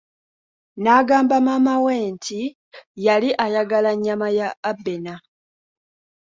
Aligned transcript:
N'agamba 0.83 1.37
maama 1.45 1.75
we 1.85 1.95
nti 2.15 2.39
yali 3.05 3.29
ayagala 3.45 3.91
nnyama 3.95 4.27
ya 4.37 4.47
Abena. 4.69 5.15